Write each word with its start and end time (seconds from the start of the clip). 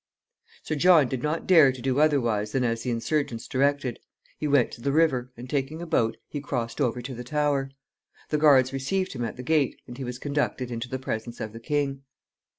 Sir 0.63 0.73
John 0.73 1.07
did 1.07 1.21
not 1.21 1.45
dare 1.45 1.71
to 1.71 1.79
do 1.79 1.99
otherwise 1.99 2.53
than 2.53 2.63
as 2.63 2.81
the 2.81 2.89
insurgents 2.89 3.47
directed. 3.47 3.99
He 4.39 4.47
went 4.47 4.71
to 4.71 4.81
the 4.81 4.91
river, 4.91 5.31
and, 5.37 5.47
taking 5.47 5.79
a 5.79 5.85
boat, 5.85 6.17
he 6.27 6.41
crossed 6.41 6.81
over 6.81 7.03
to 7.03 7.13
the 7.13 7.23
Tower. 7.23 7.69
The 8.29 8.39
guards 8.39 8.73
received 8.73 9.13
him 9.13 9.23
at 9.23 9.37
the 9.37 9.43
gate, 9.43 9.79
and 9.85 9.99
he 9.99 10.03
was 10.03 10.17
conducted 10.17 10.71
into 10.71 10.89
the 10.89 10.97
presence 10.97 11.39
of 11.39 11.53
the 11.53 11.59
king. 11.59 12.01